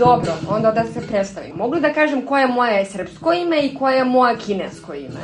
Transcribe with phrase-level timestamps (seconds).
[0.00, 1.56] Dobro, onda da se predstavim.
[1.56, 5.20] Mogu da kažem koje je moje srpsko ime i koje je moje kinesko ime?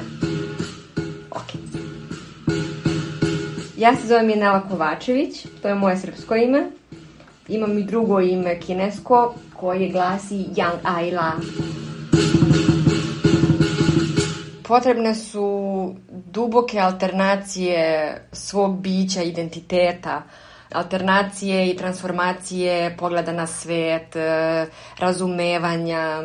[1.31, 1.61] Ok.
[3.77, 6.71] Ja se zovem Jenela Kovačević, to je moje srpsko ime.
[7.49, 11.33] Imam i drugo ime kinesko koje glasi Yang Aila.
[14.63, 20.23] Potrebne su duboke alternacije svog bića, identiteta,
[20.73, 24.67] alternacije i transformacije pogleda na svet, e,
[24.99, 26.23] razumevanja,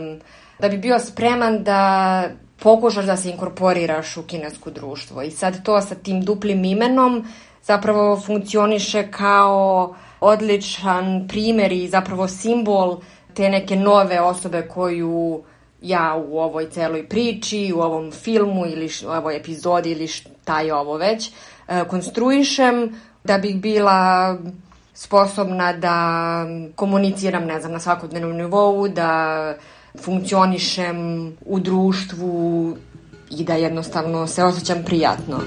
[0.59, 2.23] da bi bio spreman da
[2.59, 5.22] pokušaš da se inkorporiraš u kinesko društvo.
[5.22, 7.28] I sad to sa tim duplim imenom
[7.64, 13.02] zapravo funkcioniše kao odličan primer i zapravo simbol
[13.34, 15.44] te neke nove osobe koju
[15.81, 20.73] ja u ovoj celoj priči, u ovom filmu ili u ovoj epizodi ili šta je
[20.73, 21.31] ovo već,
[21.67, 24.38] e, konstruišem da bih bila
[24.94, 29.53] sposobna da komuniciram, ne znam, na svakodnevnom nivou, da
[30.03, 30.97] funkcionišem
[31.45, 32.75] u društvu
[33.30, 35.39] i da jednostavno se osjećam prijatno.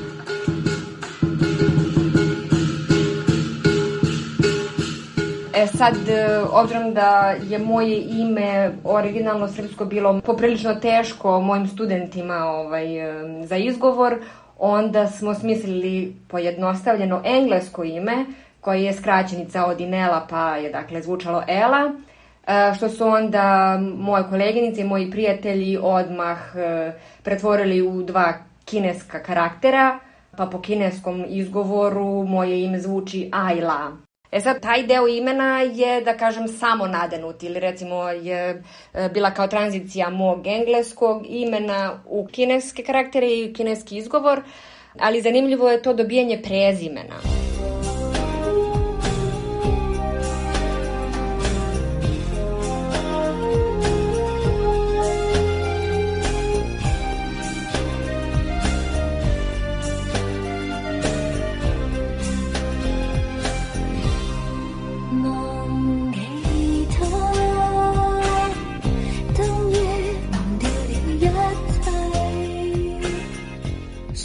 [5.54, 5.94] E sad,
[6.50, 12.86] obzirom da je moje ime originalno srpsko bilo poprilično teško mojim studentima ovaj,
[13.44, 14.16] za izgovor,
[14.58, 18.24] onda smo smislili pojednostavljeno englesko ime
[18.60, 21.92] koje je skraćenica od Inela pa je dakle zvučalo Ela
[22.46, 28.32] e, što su onda moje koleginice i moji prijatelji odmah e, pretvorili u dva
[28.64, 29.98] kineska karaktera
[30.36, 33.96] pa po kineskom izgovoru moje ime zvuči Ayla.
[34.34, 38.62] E sad, taj deo imena je, da kažem, samo nadenut ili recimo je
[38.94, 44.42] e, bila kao tranzicija mog engleskog imena u kineske karaktere i kineski izgovor,
[44.98, 47.14] ali zanimljivo je to dobijanje prezimena.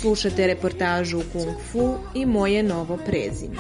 [0.10, 3.56] Slušate reportažu Kung Fu i moje novo prezime.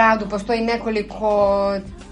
[0.00, 1.30] Gradu postoji nekoliko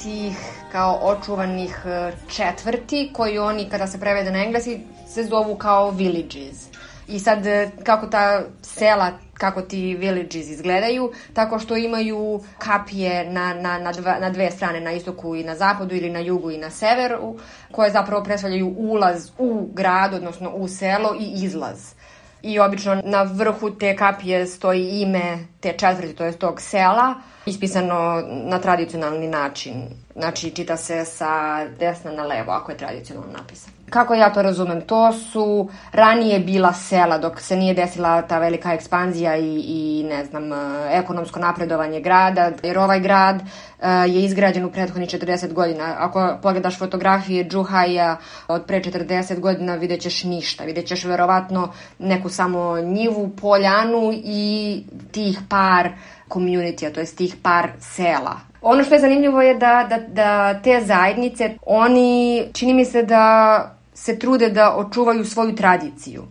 [0.03, 0.37] tih
[0.73, 6.67] kao očuvanih e, četvrti koji oni kada se prevede na englesi se zovu kao villages.
[7.09, 13.55] I sad e, kako ta sela, kako ti villages izgledaju, tako što imaju kapije na,
[13.55, 16.59] na, na, dva, na dve strane, na istoku i na zapadu ili na jugu i
[16.59, 17.39] na severu,
[17.73, 21.98] koje zapravo predstavljaju ulaz u grad, odnosno u selo i izlaz.
[22.43, 27.15] I obično na vrhu te kapije stoji ime te četvrti, to je tog sela,
[27.47, 29.83] ispisano na tradicionalni način.
[30.17, 33.78] Znači, čita se sa desna na levo, ako je tradicionalno napisano.
[33.91, 34.81] Kako ja to razumem?
[34.81, 40.25] To su ranije bila sela dok se nije desila ta velika ekspanzija i, i ne
[40.25, 40.45] znam,
[40.91, 45.95] ekonomsko napredovanje grada, jer ovaj grad uh, je izgrađen u prethodnih 40 godina.
[45.99, 48.17] Ako pogledaš fotografije Džuhaja
[48.49, 50.65] od pre 40 godina, vidjet ćeš ništa.
[50.65, 55.91] Vidjet ćeš verovatno neku samo njivu, poljanu i tih par
[56.29, 58.37] community, to je tih par sela.
[58.63, 63.78] Ono što je zanimljivo je da, da, da te zajednice, oni čini mi se da
[63.99, 66.25] se trude da očuvaju svoju tradiciju.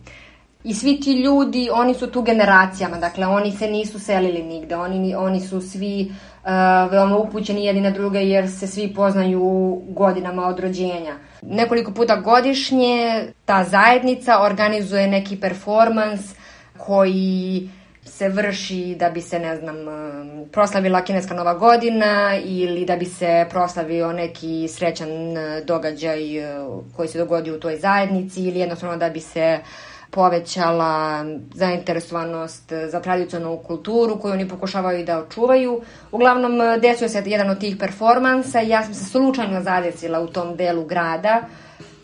[0.64, 5.14] I svi ti ljudi, oni su tu generacijama, dakle oni se nisu selili nigde, oni,
[5.14, 9.42] oni su svi uh, veoma upućeni jedni na druge jer se svi poznaju
[9.88, 11.14] godinama od rođenja.
[11.42, 16.20] Nekoliko puta godišnje ta zajednica organizuje neki performans
[16.78, 17.68] koji
[18.08, 19.76] se vrši da bi se, ne znam,
[20.52, 25.08] proslavila kineska nova godina ili da bi se proslavio neki srećan
[25.64, 26.18] događaj
[26.96, 29.58] koji se dogodio u toj zajednici ili jednostavno da bi se
[30.10, 31.24] povećala
[31.54, 35.80] zainteresovanost za tradicionalnu kulturu koju oni pokušavaju da očuvaju.
[36.12, 40.56] Uglavnom, desio se jedan od tih performansa i ja sam se slučajno zadesila u tom
[40.56, 41.42] delu grada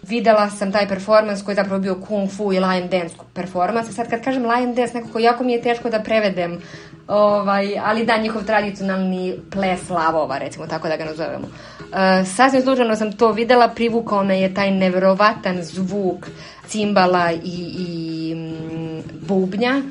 [0.08, 3.94] videla sam taj performans koji je zapravo bio kung fu i lion dance performans.
[3.94, 6.60] Sad kad kažem lion dance, nekako jako mi je teško da prevedem,
[7.08, 11.46] ovaj, ali da, njihov tradicionalni ples lavova, recimo tako da ga nazovemo.
[11.46, 16.26] Uh, sasvim slučajno sam to videla, privukao me je taj neverovatan zvuk
[16.66, 19.82] cimbala i, i mm, bubnja.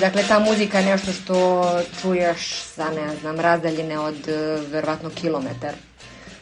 [0.00, 1.64] Dakle, ta muzika je nešto što
[2.00, 5.74] čuješ sa, ne znam, razdaljine od e, verovatno kilometar.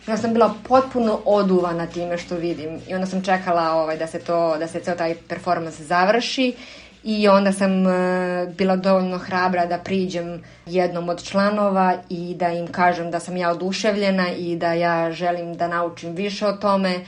[0.06, 4.19] Ja sam bila potpuno oduvana time što vidim i onda sam čekala ovaj, da se
[4.19, 6.55] to, da se ceo taj performans završi
[7.05, 7.93] i onda sam uh,
[8.55, 13.50] bila dovoljno hrabra da priđem jednom od članova i da im kažem da sam ja
[13.50, 17.04] oduševljena i da ja želim da naučim više o tome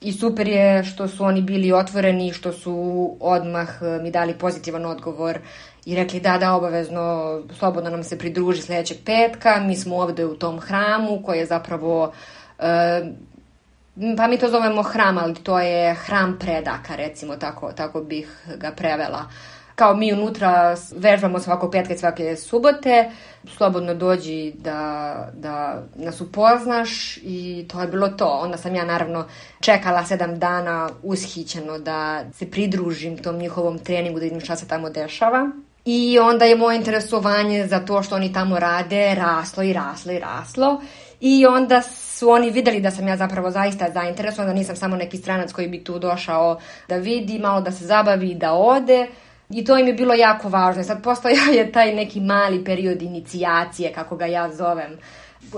[0.00, 4.86] i super je što su oni bili otvoreni što su odmah e, mi dali pozitivan
[4.86, 5.38] odgovor
[5.84, 10.36] i rekli da, da, obavezno, slobodno nam se pridruži sledećeg petka, mi smo ovde u
[10.36, 12.12] tom hramu koji je zapravo,
[12.58, 13.02] e,
[14.16, 18.70] pa mi to zovemo hram, ali to je hram predaka, recimo, tako, tako bih ga
[18.70, 19.28] prevela.
[19.74, 23.10] Kao mi unutra vežbamo svako petka i svake subote,
[23.56, 28.26] slobodno dođi da, da nas upoznaš i to je bilo to.
[28.26, 29.24] Onda sam ja naravno
[29.60, 34.90] čekala sedam dana ushićeno da se pridružim tom njihovom treningu, da vidim šta se tamo
[34.90, 35.50] dešava.
[35.84, 40.18] I onda je moje interesovanje za to što oni tamo rade raslo i raslo i
[40.18, 40.80] raslo.
[41.20, 45.16] I onda su oni videli da sam ja zapravo zaista zainteresovana, da nisam samo neki
[45.16, 46.58] stranac koji bi tu došao
[46.88, 49.06] da vidi, malo da se zabavi, da ode.
[49.50, 50.84] I to im je bilo jako važno.
[50.84, 54.98] Sad postojao je taj neki mali period inicijacije, kako ga ja zovem.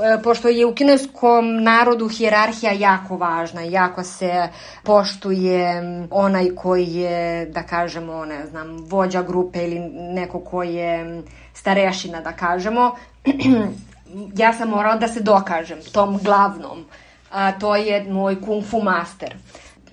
[0.03, 4.49] E, pošto je u kineskom narodu hijerarhija jako važna, jako se
[4.83, 11.23] poštuje onaj koji je, da kažemo, ne znam, vođa grupe ili neko ko je
[11.55, 12.97] starešina, da kažemo,
[14.43, 16.85] ja sam morala da se dokažem tom glavnom,
[17.31, 19.37] a to je moj kung fu master.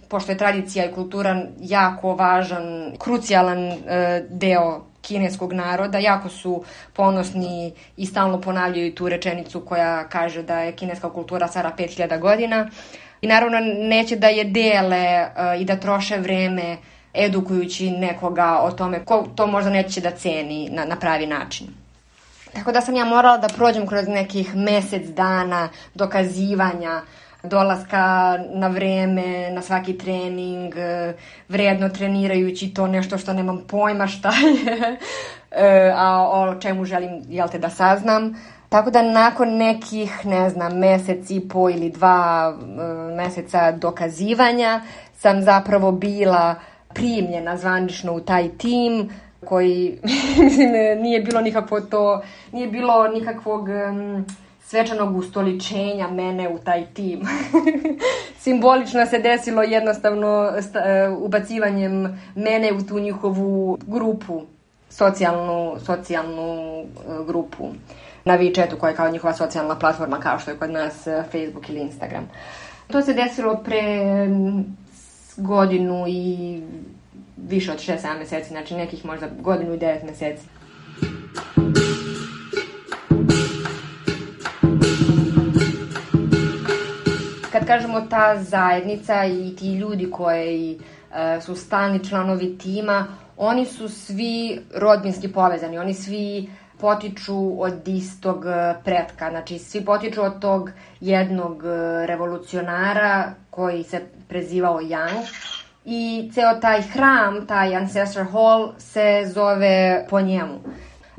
[0.08, 6.64] Pošto je tradicija i kultura jako važan, krucijalan e, deo kineskog naroda, jako su
[6.94, 12.70] ponosni i stalno ponavljaju tu rečenicu koja kaže da je kineska kultura stara 5000 godina
[13.22, 16.78] i naravno neće da je dele uh, i da troše vreme
[17.14, 21.68] edukujući nekoga o tome ko to možda neće da ceni na, na pravi način.
[22.54, 27.02] Tako da sam ja morala da prođem kroz nekih mesec dana dokazivanja
[27.44, 31.14] dolaska na vreme, na svaki trening, e,
[31.50, 34.32] vredno trenirajući to nešto što nemam pojma šta
[34.66, 34.98] je,
[35.52, 38.36] e, a o čemu želim, jel te, da saznam.
[38.70, 44.82] Tako da nakon nekih, ne znam, mesec i po ili dva e, meseca dokazivanja
[45.18, 46.56] sam zapravo bila
[46.94, 49.10] primljena zvanično u taj tim
[49.46, 50.00] koji,
[50.44, 50.72] mislim,
[51.02, 52.22] nije bilo nikakvo to,
[52.52, 54.26] nije bilo nikakvog um,
[54.72, 57.22] svečanog ustoličenja mene u taj tim.
[58.44, 64.42] Simbolično se desilo jednostavno e, ubacivanjem mene u tu njihovu grupu,
[64.90, 66.86] socijalnu, socijalnu e,
[67.28, 67.70] grupu
[68.26, 71.70] na WeChatu koja je kao njihova socijalna platforma kao što je kod nas e, Facebook
[71.70, 72.30] ili Instagram.
[72.88, 73.84] To se desilo pre
[75.38, 76.62] godinu i
[77.38, 80.61] više od 6-7 meseci, znači nekih možda godinu i 9 meseci.
[87.62, 90.80] Kad kažemo ta zajednica i ti ljudi koji
[91.14, 96.50] e, su stalni članovi tima, oni su svi rodbinski povezani, oni svi
[96.80, 101.68] potiču od istog e, pretka, znači svi potiču od tog jednog e,
[102.08, 105.26] revolucionara koji se prezivao Yang.
[105.86, 110.60] I ceo taj hram, taj Ancestor Hall se zove po njemu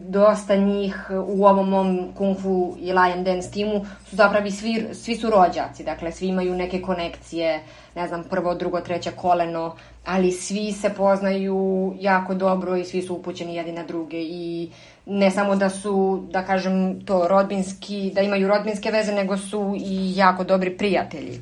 [0.09, 5.17] dosta njih u ovom mom kung fu i lion dance timu su zapravo svi, svi
[5.17, 7.61] su rođaci, dakle svi imaju neke konekcije,
[7.95, 13.15] ne znam, prvo, drugo, treće koleno, ali svi se poznaju jako dobro i svi su
[13.15, 14.71] upućeni jedni na druge i
[15.07, 20.17] ne samo da su, da kažem, to rodbinski, da imaju rodbinske veze, nego su i
[20.17, 21.41] jako dobri prijatelji.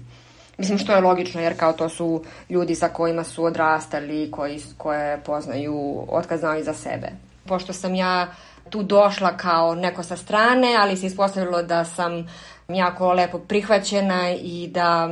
[0.58, 5.20] Mislim što je logično jer kao to su ljudi sa kojima su odrastali, koji, koje
[5.20, 7.08] poznaju otkazano za sebe.
[7.46, 8.26] Pošto sam ja
[8.70, 12.28] tu došla kao neko sa strane, ali se ispostavilo da sam
[12.68, 15.08] jako lepo prihvaćena i da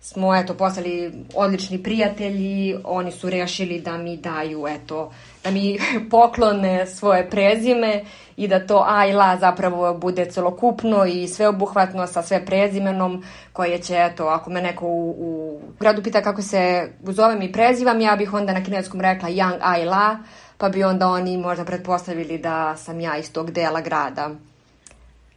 [0.00, 5.12] smo eto postali odlični prijatelji, oni su rešili da mi daju eto
[5.44, 5.78] da mi
[6.10, 8.04] poklone svoje prezime
[8.36, 13.78] i da to A i La zapravo bude celokupno i sveobuhvatno sa sve prezimenom koje
[13.78, 18.16] će, eto, ako me neko u, u gradu pita kako se zovem i prezivam, ja
[18.16, 20.18] bih onda na kineskom rekla Yang A i La,
[20.60, 24.30] pa bi onda oni možda pretpostavili da sam ja iz tog dela grada.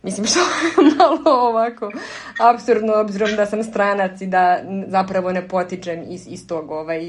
[0.04, 1.92] Mislim što je malo ovako
[2.40, 7.02] absurdno obzirom da sam stranac i da zapravo ne potičem iz, iz tog ovaj,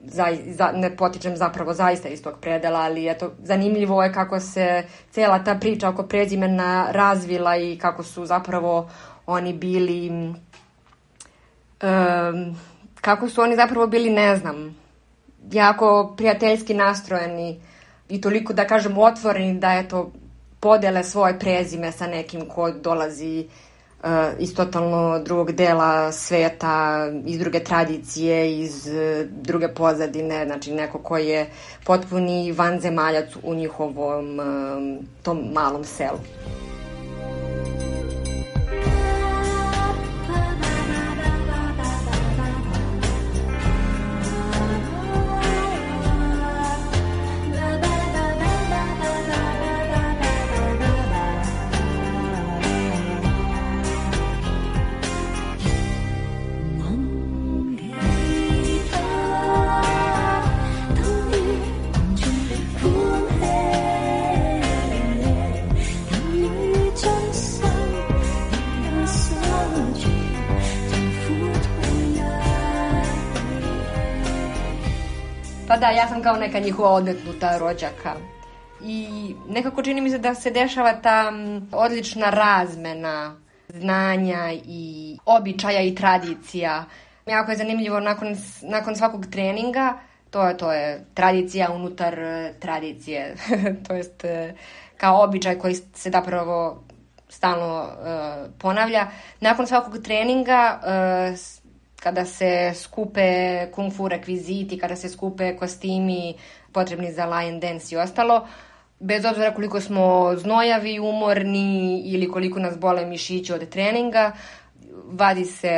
[0.00, 4.84] za, za, ne potičem zapravo zaista iz tog predela, ali eto, zanimljivo je kako se
[5.10, 8.90] cela ta priča oko prezimena razvila i kako su zapravo
[9.26, 10.10] oni bili
[11.82, 12.56] um,
[13.00, 14.76] kako su oni zapravo bili, ne znam,
[15.52, 17.60] jako prijateljski nastrojeni
[18.08, 20.12] i toliko, da kažem, otvoreni da eto,
[20.60, 23.46] podele svoje prezime sa nekim ko dolazi
[24.02, 30.98] uh, iz totalno drugog dela sveta, iz druge tradicije, iz uh, druge pozadine, znači neko
[30.98, 31.50] ko je
[31.84, 36.18] potpuni vanzemaljac u njihovom uh, tom malom selu.
[75.86, 78.14] Da, ja sam kao neka njihova odmetnuta rođaka.
[78.84, 79.08] I
[79.48, 81.32] nekako čini mi se da se dešava ta
[81.72, 83.36] odlična razmena
[83.68, 86.84] znanja i običaja i tradicija.
[87.26, 89.98] Jako je zanimljivo nakon, nakon svakog treninga,
[90.30, 93.36] to je, to je tradicija unutar e, tradicije,
[93.88, 94.54] to jest e,
[94.96, 96.84] kao običaj koji se zapravo
[97.28, 99.08] stalno uh, ponavlja.
[99.40, 101.38] Nakon svakog treninga uh,
[102.00, 106.34] kada se skupe kung fu rekviziti, kada se skupe kostimi
[106.72, 108.46] potrebni za lion dance i ostalo,
[109.00, 114.32] bez obzira koliko smo znojavi, umorni ili koliko nas bole mišići od treninga,
[115.04, 115.72] vadi se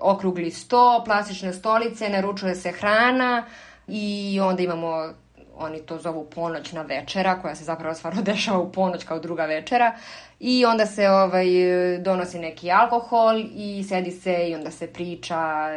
[0.00, 3.44] okrugli sto, plastične stolice, naručuje se hrana
[3.88, 5.12] i onda imamo
[5.58, 9.94] oni to zovu ponoćna večera, koja se zapravo stvarno dešava u ponoć kao druga večera.
[10.40, 11.46] I onda se ovaj,
[12.00, 15.68] donosi neki alkohol i sedi se i onda se priča,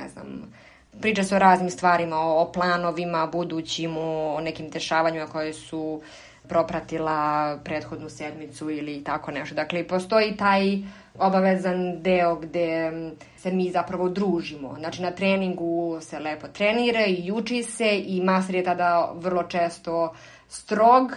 [0.00, 0.52] ne znam,
[1.00, 6.02] priča se o raznim stvarima, o, o planovima budućim, o nekim dešavanjima koje su
[6.48, 9.54] propratila prethodnu sedmicu ili tako nešto.
[9.54, 10.78] Dakle, postoji taj
[11.18, 12.92] obavezan deo gde
[13.36, 14.74] se mi zapravo družimo.
[14.78, 20.14] Znači, na treningu se lepo trenira i uči se i master je tada vrlo često
[20.48, 21.12] strog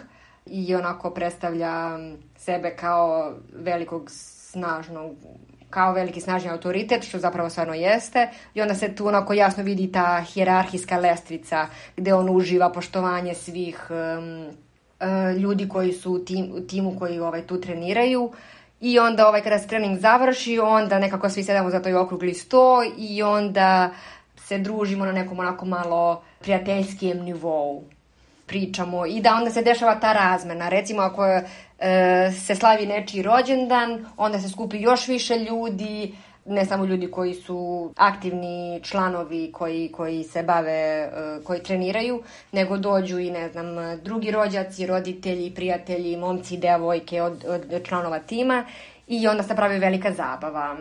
[0.45, 1.99] i onako predstavlja
[2.35, 4.09] sebe kao velikog
[4.51, 5.15] snažnog
[5.71, 8.29] kao veliki snažni autoritet, što zapravo stvarno jeste.
[8.53, 11.67] I onda se tu onako jasno vidi ta hjerarhijska lestvica
[11.97, 17.47] gde on uživa poštovanje svih um, uh, ljudi koji su u, tim, timu koji ovaj,
[17.47, 18.31] tu treniraju.
[18.81, 22.83] I onda ovaj, kada se trening završi, onda nekako svi sedamo za toj okrugli sto
[22.97, 23.89] i onda
[24.37, 27.83] se družimo na nekom onako malo prijateljskijem nivou
[28.51, 30.69] pričamo i da onda se dešava ta razmena.
[30.69, 31.41] Recimo ako e,
[32.45, 37.91] se slavi nečiji rođendan, onda se skupi još više ljudi, ne samo ljudi koji su
[37.97, 41.09] aktivni članovi koji, koji se bave, e,
[41.43, 47.83] koji treniraju, nego dođu i ne znam, drugi rođaci, roditelji, prijatelji, momci devojke od, od
[47.83, 48.65] članova tima
[49.07, 50.77] i onda se pravi velika zabava.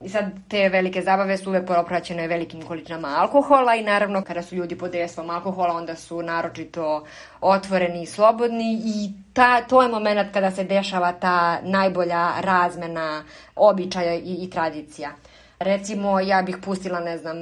[0.00, 4.54] I sad te velike zabave su uvek propraćene velikim količinama alkohola i naravno kada su
[4.54, 7.04] ljudi pod dejstvom alkohola onda su naročito
[7.40, 13.24] otvoreni i slobodni i ta, to je moment kada se dešava ta najbolja razmena
[13.56, 15.10] običaja i, i tradicija.
[15.58, 17.36] Recimo, ja bih pustila, ne znam,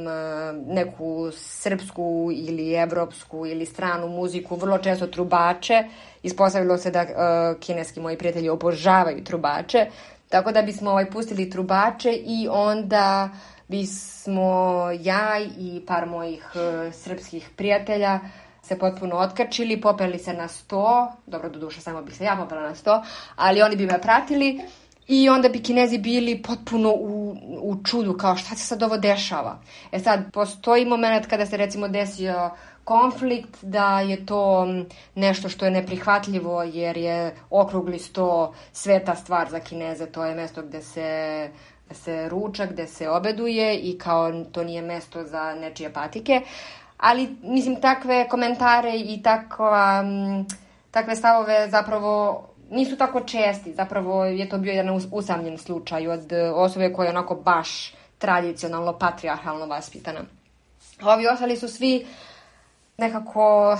[0.67, 5.85] neku srpsku ili evropsku ili stranu muziku, vrlo često trubače.
[6.23, 9.87] Ispostavilo se da uh, kineski moji prijatelji obožavaju trubače,
[10.29, 13.29] tako da bismo ovaj, pustili trubače i onda
[13.69, 18.21] bismo ja i par mojih uh, srpskih prijatelja
[18.63, 22.63] se potpuno otkačili, popeli se na sto, dobro, do duše samo bih se ja popela
[22.63, 23.03] na sto,
[23.37, 24.61] ali oni bi me pratili
[25.09, 29.59] I onda bi kinezi bili potpuno u, u čudu, kao šta se sad ovo dešava.
[29.93, 32.51] E sad, postoji moment kada se recimo desio
[32.87, 34.67] konflikt, da je to
[35.15, 40.63] nešto što je neprihvatljivo jer je okrugli sto sveta stvar za kineze, to je mesto
[40.63, 41.51] gde se
[41.91, 46.41] se ruča, gde se obeduje i kao to nije mesto za nečije patike.
[46.99, 50.05] Ali, mislim, takve komentare i takva,
[50.91, 56.93] takve stavove zapravo nisu tako česti, zapravo je to bio jedan usamljen slučaj od osobe
[56.93, 60.21] koja je onako baš tradicionalno, patriarhalno vaspitana.
[61.03, 62.07] Ovi ostali su svi
[62.99, 63.79] nekako,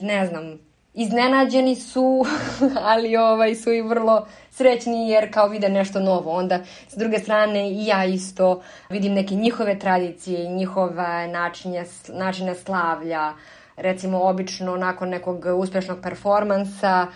[0.00, 0.58] ne znam,
[0.94, 2.24] iznenađeni su,
[2.90, 6.32] ali ovaj su i vrlo srećni jer kao vide nešto novo.
[6.32, 13.32] Onda, s druge strane, i ja isto vidim neke njihove tradicije njihove načine, načine slavlja.
[13.76, 17.06] Recimo, obično nakon nekog uspešnog performansa,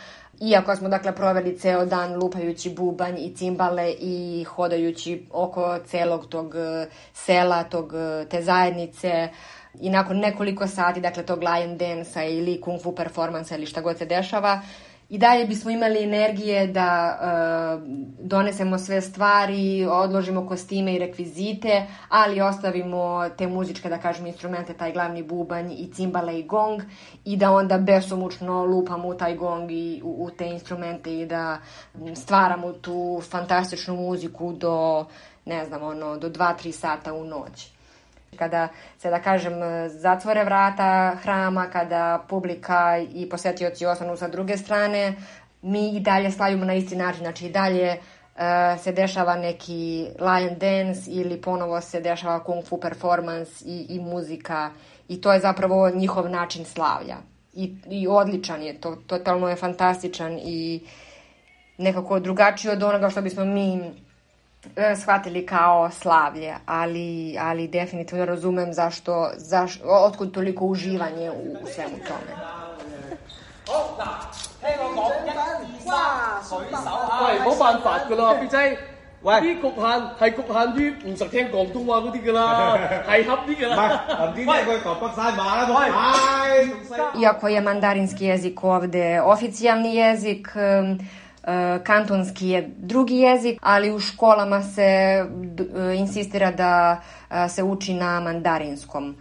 [0.41, 6.55] Iako smo dakle proveli ceo dan lupajući bubanj i cimbale i hodajući oko celog tog
[6.55, 9.29] e, sela, tog, e, te zajednice
[9.81, 13.99] i nakon nekoliko sati, dakle tog lion dance-a ili kung fu performansa ili šta god
[13.99, 14.61] se dešava,
[15.13, 17.83] i dalje bismo imali energije da uh,
[18.19, 24.93] donesemo sve stvari, odložimo kostime i rekvizite, ali ostavimo te muzičke, da kažem, instrumente, taj
[24.93, 26.83] glavni bubanj i cimbale i gong
[27.25, 31.59] i da onda besomučno lupamo u taj gong i u, u te instrumente i da
[32.15, 35.07] stvaramo tu fantastičnu muziku do,
[35.45, 37.73] ne znam, ono, do 2-3 sata u noć.
[38.39, 39.53] Kada se, da kažem,
[39.89, 45.15] zatvore vrata hrama, kada publika i posetioci ostanu sa druge strane,
[45.63, 50.59] mi i dalje slavimo na isti način, znači i dalje uh, se dešava neki lion
[50.59, 54.71] dance ili ponovo se dešava kung fu performance i, i muzika
[55.09, 57.17] i to je zapravo njihov način slavlja.
[57.55, 60.81] I, i odličan je, to, totalno je fantastičan i
[61.79, 63.93] nekako drugačiji od onoga što bismo mi e,
[65.04, 71.98] shvatili kao slavlje, ali, ali definitivno razumem zašto, zašto, otkud toliko uživanje u, u svemu
[72.08, 72.34] tome.
[77.22, 78.78] 喂，冇办法噶啦，表姐。
[79.24, 79.84] 喂，啲局限
[80.20, 82.78] 系局限于唔实听广东话嗰啲噶啦，
[83.10, 84.06] 系合啲噶啦。
[84.08, 87.22] 唔系，唔知佢讲北山话啦，喂。
[87.22, 90.48] Iako je mandarinski jezik ovde oficijalni jezik,
[91.85, 95.25] kantonski je drugi jezik, ali u školama se
[95.97, 97.01] insistira da
[97.49, 99.17] se uči na mandarinskom.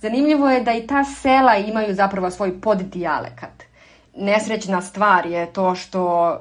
[0.00, 3.62] Zanimljivo je da i ta sela imaju zapravo svoj poddijalekat.
[4.16, 6.36] Nesrećna stvar je to što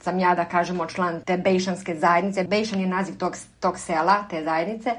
[0.00, 2.44] sam ja, da kažemo, član te bejšanske zajednice.
[2.44, 4.90] Bejšan je naziv tog, tog sela, te zajednice.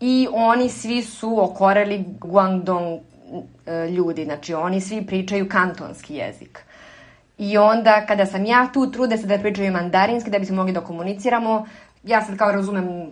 [0.00, 3.00] I oni svi su okoreli Guangdong
[3.96, 6.63] ljudi, znači oni svi pričaju kantonski jezik.
[7.38, 10.80] I onda kada sam ja tu, trude se da pričaju mandarinski da bismo mogli da
[10.80, 11.66] komuniciramo.
[12.02, 13.10] Ja sad kao razumem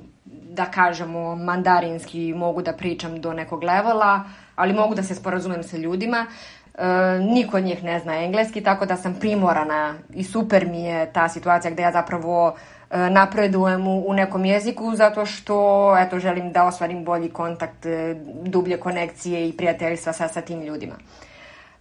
[0.55, 4.25] da kažemo mandarinski mogu da pričam do nekog levela,
[4.57, 6.27] ali mogu da se sporazumem sa ljudima.
[6.75, 6.85] E,
[7.19, 11.29] niko od njih ne zna engleski, tako da sam primorana i super mi je ta
[11.29, 12.55] situacija gde ja zapravo
[12.91, 18.15] e, napredujem u, u nekom jeziku zato što eto želim da ostvarim bolji kontakt, e,
[18.45, 20.95] dublje konekcije i prijateljstva sa, sa tim ljudima.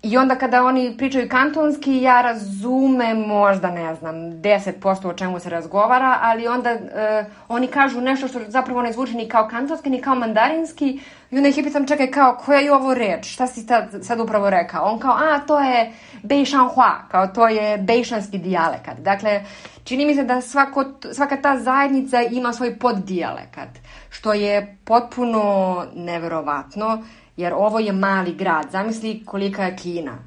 [0.03, 5.49] I onda kada oni pričaju kantonski, ja razumem možda, ne znam, 10% o čemu se
[5.49, 10.01] razgovara, ali onda e, oni kažu nešto što zapravo ne zvuči ni kao kantonski, ni
[10.01, 10.99] kao mandarinski.
[11.31, 13.25] I onda ih je pitam, čekaj, kao, koja je ovo reč?
[13.25, 14.85] Šta si tad, sad upravo rekao?
[14.85, 15.91] On kao, a, to je
[16.23, 18.97] Bejšanhua, kao to je bejšanski dijalekat.
[18.99, 19.41] Dakle,
[19.83, 23.69] čini mi se da svako, svaka ta zajednica ima svoj poddijalekat,
[24.09, 27.03] što je potpuno neverovatno
[27.40, 28.70] jer ovo je mali grad.
[28.70, 30.18] Zamisli kolika je Kina.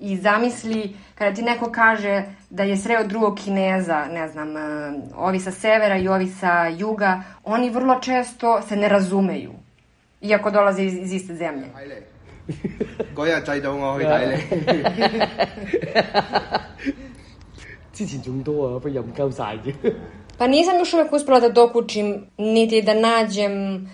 [0.00, 4.48] I zamisli kada ti neko kaže da je sreo drugog Kineza, ne znam,
[5.16, 9.52] ovi sa severa i ovi sa juga, oni vrlo često se ne razumeju,
[10.20, 11.68] iako dolaze iz, iz iste zemlje.
[13.14, 14.36] 嗰日制到我去睇你。
[17.92, 19.74] 之前仲多啊，不过又唔够晒嘅。
[20.38, 23.88] Pa nisam još uvek uspela da dokučim, niti da nađem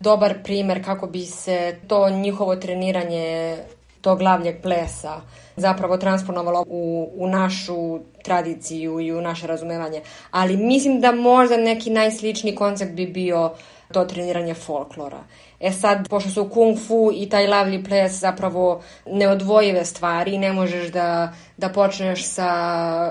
[0.00, 3.56] dobar primer kako bi se to njihovo treniranje
[4.00, 5.20] tog lavljeg plesa
[5.56, 10.02] zapravo transponovalo u, u našu tradiciju i u naše razumevanje.
[10.30, 13.52] Ali mislim da možda neki najsličniji koncept bi bio
[13.92, 15.18] to treniranje folklora.
[15.60, 20.88] E sad, pošto su kung fu i taj lavlji ples zapravo neodvojive stvari, ne možeš
[20.88, 22.50] da, da počneš sa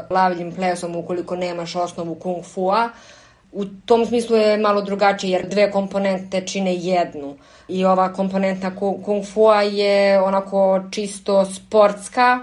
[0.10, 2.90] lavljim plesom ukoliko nemaš osnovu kung fua,
[3.52, 7.36] U tom smislu je malo drugačije jer dve komponente čine jednu.
[7.68, 12.40] I ova komponenta kung fua je onako čisto sportska,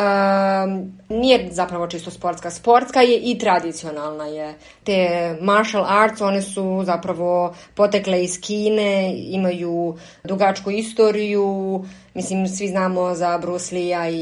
[0.00, 2.50] Um, nije zapravo čisto sportska.
[2.50, 4.54] Sportska je i tradicionalna je.
[4.84, 11.84] Te martial arts, one su zapravo potekle iz Kine, imaju dugačku istoriju,
[12.14, 14.14] mislim svi znamo za Bruce Lee-a i,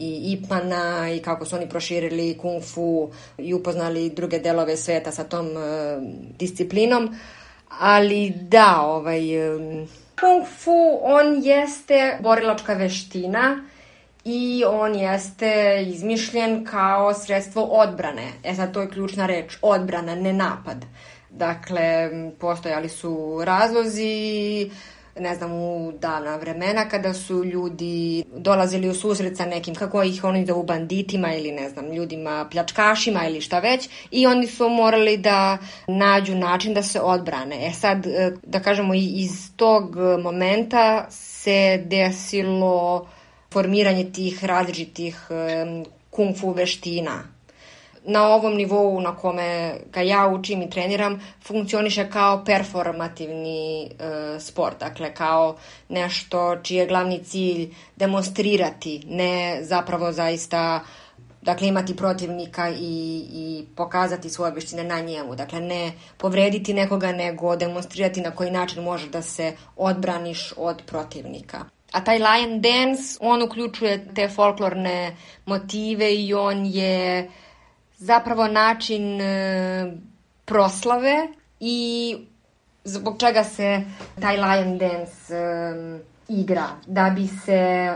[0.00, 5.24] i Ipmana i kako su oni proširili kung fu i upoznali druge delove sveta sa
[5.24, 5.62] tom uh,
[6.38, 7.16] disciplinom.
[7.80, 9.88] Ali da, ovaj, um,
[10.20, 13.64] kung fu on jeste borilačka veština,
[14.24, 18.32] i on jeste izmišljen kao sredstvo odbrane.
[18.44, 20.84] E sad, to je ključna reč, odbrana, ne napad.
[21.30, 22.10] Dakle,
[22.40, 24.70] postojali su razlozi,
[25.18, 30.24] ne znam, u davna vremena kada su ljudi dolazili u susret sa nekim, kako ih
[30.24, 35.16] oni zovu banditima ili ne znam, ljudima pljačkašima ili šta već i oni su morali
[35.16, 35.58] da
[35.88, 37.66] nađu način da se odbrane.
[37.66, 43.06] E sad, e, da kažemo, iz tog momenta se desilo
[43.54, 45.20] formiranje tih različitih
[46.10, 47.22] kung fu veština.
[48.04, 53.88] Na ovom nivou na kome ga ja učim i treniram funkcioniše kao performativni e,
[54.40, 55.56] sport, dakle kao
[55.88, 60.80] nešto čiji je glavni cilj demonstrirati, ne zapravo zaista
[61.42, 65.34] dakle imati protivnika i, i pokazati svoje veštine na njemu.
[65.34, 71.64] Dakle, ne povrediti nekoga, nego demonstrirati na koji način možeš da se odbraniš od protivnika.
[71.94, 77.28] A taj lion dance, on uključuje te folklorne motive i on je
[77.96, 79.92] zapravo način e,
[80.44, 81.28] proslave
[81.60, 82.16] i
[82.84, 83.82] zbog čega se
[84.20, 86.66] taj lion dance e, igra.
[86.86, 87.92] Da bi se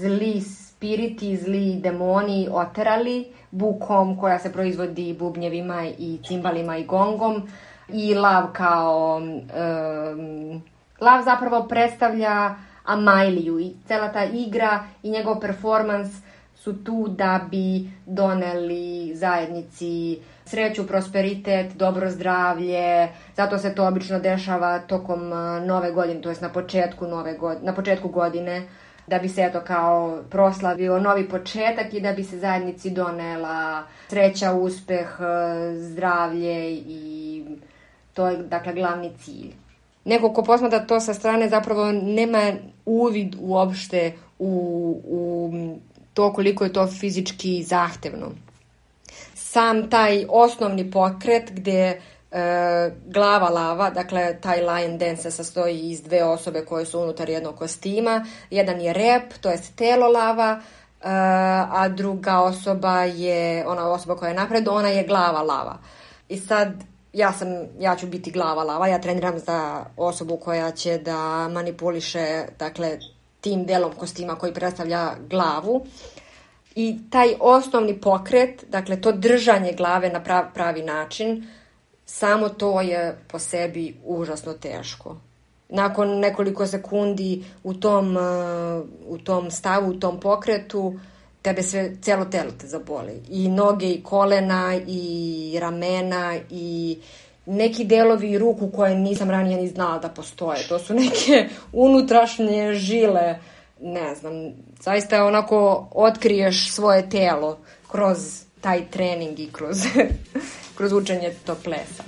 [0.00, 7.48] zli spiriti, zli demoni oterali bukom koja se proizvodi bubnjevima i cimbalima i gongom
[7.88, 10.62] i lav kao um,
[11.00, 16.08] lav zapravo predstavlja Amailiju i cela ta igra i njegov performans
[16.54, 23.08] su tu da bi doneli zajednici sreću, prosperitet, dobro zdravlje.
[23.36, 25.28] Zato se to obično dešava tokom
[25.66, 28.62] nove godine, to jest na početku nove godine, na početku godine
[29.06, 34.52] da bi se eto kao proslavio novi početak i da bi se zajednici donela sreća,
[34.52, 35.08] uspeh,
[35.74, 37.44] zdravlje i
[38.14, 39.54] to je dakle glavni cilj
[40.04, 42.52] neko ko posmata to sa strane zapravo nema
[42.86, 45.52] uvid uopšte u, u
[46.14, 48.30] to koliko je to fizički zahtevno.
[49.34, 56.02] Sam taj osnovni pokret gde e, glava lava, dakle taj lion dance se sastoji iz
[56.02, 58.26] dve osobe koje su unutar jednog kostima.
[58.50, 61.08] Jedan je rep, to je telo lava, e,
[61.70, 65.78] a druga osoba je, ona osoba koja je napred, ona je glava lava.
[66.28, 66.72] I sad
[67.12, 67.48] ja sam,
[67.80, 72.98] ja ću biti glava lava, ja treniram za osobu koja će da manipuliše, dakle,
[73.40, 75.86] tim delom kostima koji predstavlja glavu.
[76.74, 81.46] I taj osnovni pokret, dakle, to držanje glave na prav, pravi način,
[82.06, 85.16] samo to je po sebi užasno teško.
[85.68, 88.22] Nakon nekoliko sekundi u tom, uh,
[89.06, 90.98] u tom stavu, u tom pokretu,
[91.42, 93.22] tebe sve, celo telo te zaboli.
[93.28, 96.98] I noge, i kolena, i ramena, i
[97.46, 100.68] neki delovi ruku koje nisam ranije ni znala da postoje.
[100.68, 103.38] To su neke unutrašnje žile,
[103.80, 104.32] ne znam,
[104.80, 107.58] zaista onako otkriješ svoje telo
[107.90, 108.18] kroz
[108.60, 109.76] taj trening i kroz,
[110.76, 112.02] kroz učenje tog plesa.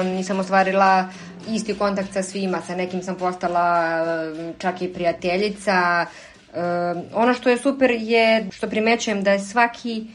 [0.00, 1.08] Naravno nisam ostvarila
[1.48, 3.96] isti kontakt sa svima, sa nekim sam postala
[4.58, 6.06] čak i prijateljica.
[7.14, 10.06] Ono što je super je što primećujem da je svaki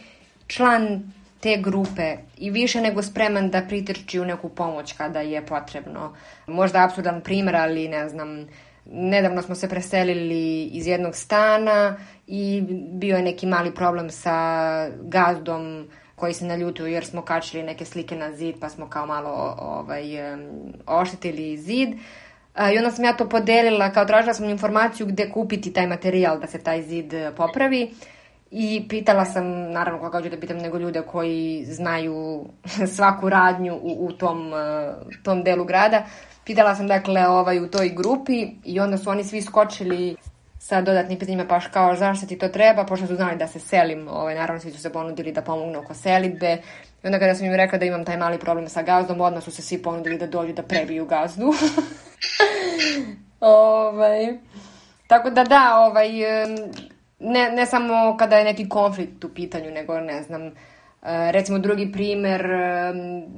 [0.48, 6.14] član te grupe i više nego spreman da pritrči u neku pomoć kada je potrebno.
[6.48, 8.48] Možda absurdan primer, ali ne znam,
[8.86, 15.88] nedavno smo se preselili iz jednog stana i bio je neki mali problem sa gazdom
[16.16, 20.04] koji se naljutio jer smo kačili neke slike na zid pa smo kao malo ovaj,
[20.88, 21.90] oštetili zid.
[22.74, 26.48] I onda sam ja to podelila, kao tražila sam informaciju gde kupiti taj materijal da
[26.48, 27.92] se taj zid popravi.
[28.52, 32.46] I pitala sam, naravno koga ću da pitam nego ljude koji znaju
[32.96, 36.06] svaku radnju u, u tom, uh, tom delu grada.
[36.46, 40.16] Pitala sam dakle ovaj, u toj grupi i onda su oni svi skočili
[40.66, 44.08] sa dodatnim pitanjima pa kao zašto ti to treba, pošto su znali da se selim,
[44.08, 46.58] ovaj, naravno svi su se ponudili da pomognu oko selitbe.
[47.04, 49.52] I onda kada sam im rekla da imam taj mali problem sa gazdom, odmah su
[49.52, 51.54] se svi ponudili da dođu da prebiju gazdu.
[53.40, 54.38] ovaj,
[55.08, 56.10] tako da da, ovaj,
[57.20, 60.52] ne, ne samo kada je neki konflikt u pitanju, nego ne znam,
[61.32, 62.48] recimo drugi primer,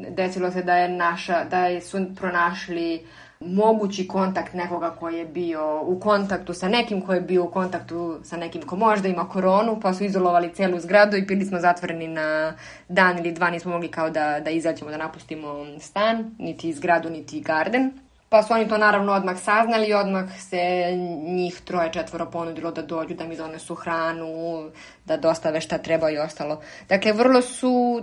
[0.10, 3.06] desilo se da je naša, da su pronašli
[3.40, 8.20] mogući kontakt nekoga ko je bio u kontaktu sa nekim ko je bio u kontaktu
[8.24, 12.08] sa nekim ko možda ima koronu, pa su izolovali celu zgradu i bili smo zatvoreni
[12.08, 12.54] na
[12.90, 17.42] dan ili dva, nismo mogli kao da, da izađemo, da napustimo stan, niti zgradu, niti
[17.42, 18.07] garden.
[18.30, 20.58] Pa su oni to naravno odmah saznali i odmah se
[21.28, 24.28] njih troje četvoro ponudilo da dođu, da mi donesu hranu,
[25.06, 26.62] da dostave šta treba i ostalo.
[26.90, 28.02] Dakle, vrlo su,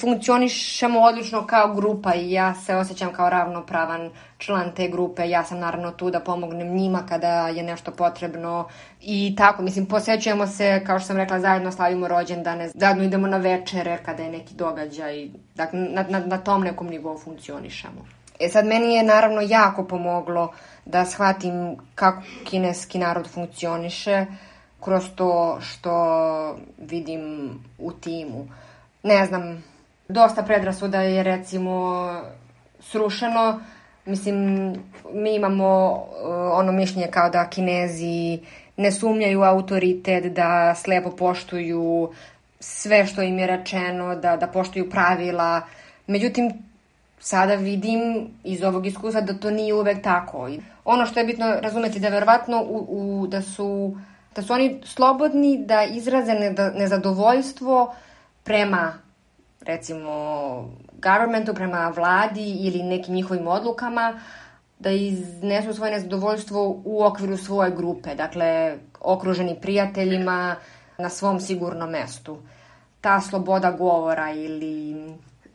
[0.00, 5.28] funkcionišemo odlično kao grupa i ja se osjećam kao ravnopravan član te grupe.
[5.28, 8.68] Ja sam naravno tu da pomognem njima kada je nešto potrebno
[9.00, 13.36] i tako, mislim, posećujemo se, kao što sam rekla, zajedno slavimo rođendane, zajedno idemo na
[13.36, 15.28] večere kada je neki događaj.
[15.54, 18.16] Dakle, na, na, na tom nekom nivou funkcionišemo.
[18.40, 20.52] E sad, meni je naravno jako pomoglo
[20.84, 24.26] da shvatim kako kineski narod funkcioniše
[24.80, 28.48] kroz to što vidim u timu.
[29.02, 29.64] Ne znam,
[30.08, 32.06] dosta predrasuda je recimo
[32.80, 33.60] srušeno.
[34.04, 34.70] Mislim,
[35.12, 36.06] mi imamo uh,
[36.52, 38.40] ono mišljenje kao da kinezi
[38.76, 42.12] ne sumnjaju autoritet, da slepo poštuju
[42.60, 45.60] sve što im je rečeno, da, da poštuju pravila.
[46.06, 46.65] Međutim,
[47.26, 50.48] sada vidim iz ovog iskustva da to nije uvek tako.
[50.84, 53.96] Ono što je bitno razumeti da verovatno u, u, da su
[54.36, 56.32] da su oni slobodni da izraze
[56.74, 57.94] nezadovoljstvo
[58.44, 58.92] prema
[59.60, 60.10] recimo
[61.02, 64.20] governmentu, prema vladi ili nekim njihovim odlukama,
[64.78, 70.56] da iznesu svoje nezadovoljstvo u okviru svoje grupe, dakle okruženi prijateljima
[70.98, 72.38] na svom sigurnom mestu.
[73.00, 74.94] Ta sloboda govora ili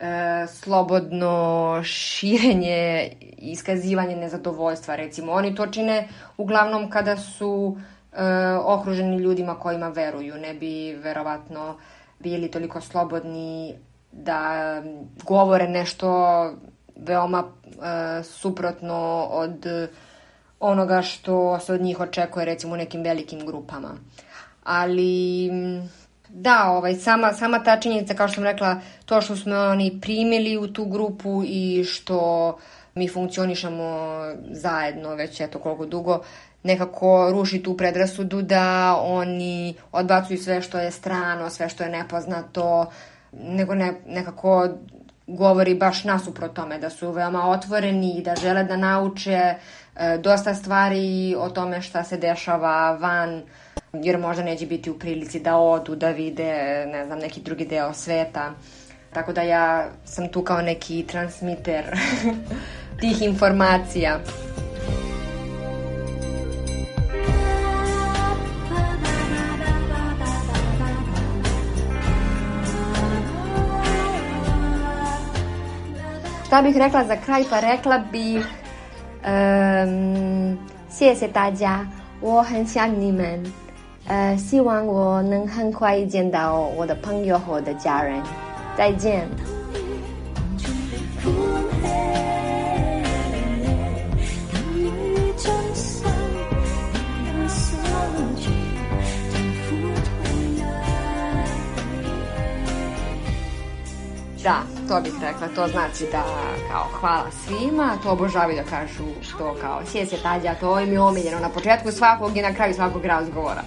[0.02, 5.32] e, slobodno širenje iskazivanje nezadovoljstva, recimo.
[5.32, 7.76] Oni to čine uglavnom kada su
[8.12, 8.22] e,
[8.64, 10.34] okruženi ljudima kojima veruju.
[10.34, 11.76] Ne bi verovatno
[12.18, 13.74] bili toliko slobodni
[14.12, 14.82] da
[15.24, 16.08] govore nešto
[16.96, 19.66] veoma e, suprotno od
[20.60, 23.90] onoga što se od njih očekuje recimo u nekim velikim grupama.
[24.64, 25.50] Ali
[26.34, 30.56] Da, ovaj, sama, sama ta činjenica, kao što sam rekla, to što smo oni primili
[30.56, 32.58] u tu grupu i što
[32.94, 34.18] mi funkcionišemo
[34.50, 36.22] zajedno već eto koliko dugo,
[36.62, 42.86] nekako ruši tu predrasudu da oni odbacuju sve što je strano, sve što je nepoznato,
[43.32, 44.68] nego ne, nekako
[45.26, 49.54] govori baš nasuprot tome, da su veoma otvoreni i da žele da nauče
[49.96, 53.42] e, dosta stvari o tome šta se dešava van
[53.93, 57.93] jer možda neće biti u prilici da odu, da vide, ne znam, neki drugi deo
[57.93, 58.53] sveta.
[59.13, 61.85] Tako da ja sam tu kao neki transmiter
[62.99, 64.19] tih informacija.
[76.47, 77.43] Šta bih rekla za kraj?
[77.49, 78.45] Pa rekla bih
[79.23, 80.57] um,
[80.89, 81.85] 谢谢大家，
[82.21, 83.43] 我很想你们。
[84.06, 88.22] 呃，希望我能很快见到我的朋友和我的家人。
[88.76, 89.28] 再见。
[104.44, 106.24] Da, to bih rekla, to znači da
[106.70, 109.04] kao hvala svima, to obožavaju da kažu
[109.38, 113.04] to kao sjese tađa, to im je omiljeno na početku svakog i na kraju svakog
[113.04, 113.62] razgovora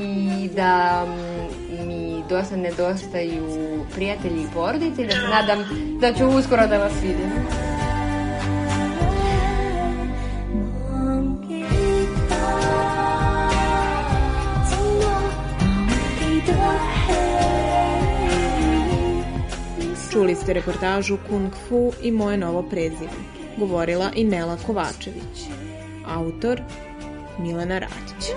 [0.00, 3.44] i da mm, mi dosta nedostaju
[3.94, 5.58] prijatelji i porodice da se nadam
[6.00, 7.30] da ću uskoro da vas vidim.
[20.16, 23.10] Čuli ste reportažu Kung Fu i moje novo prezime.
[23.56, 25.44] Govorila i Nela Kovačević.
[26.06, 26.60] Autor
[27.38, 28.32] Milena Radić.